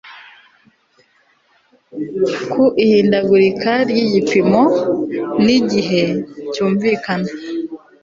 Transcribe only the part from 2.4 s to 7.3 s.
ku ihindagurika ry ibipimo n igihe cyumvikana